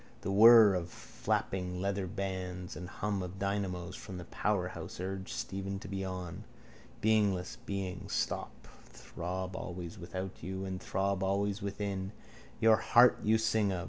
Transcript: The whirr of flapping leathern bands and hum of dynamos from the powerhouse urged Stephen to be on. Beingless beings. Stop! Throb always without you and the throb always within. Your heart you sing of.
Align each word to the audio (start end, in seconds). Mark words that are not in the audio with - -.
The 0.21 0.31
whirr 0.31 0.73
of 0.73 0.89
flapping 0.89 1.79
leathern 1.79 2.15
bands 2.15 2.75
and 2.75 2.89
hum 2.89 3.21
of 3.21 3.37
dynamos 3.37 3.95
from 3.95 4.17
the 4.17 4.25
powerhouse 4.25 4.99
urged 4.99 5.29
Stephen 5.29 5.77
to 5.77 5.87
be 5.87 6.03
on. 6.03 6.43
Beingless 7.03 7.57
beings. 7.67 8.11
Stop! 8.11 8.67
Throb 8.85 9.55
always 9.55 9.99
without 9.99 10.41
you 10.41 10.65
and 10.65 10.79
the 10.79 10.85
throb 10.85 11.21
always 11.21 11.61
within. 11.61 12.13
Your 12.59 12.77
heart 12.77 13.19
you 13.21 13.37
sing 13.37 13.71
of. 13.71 13.79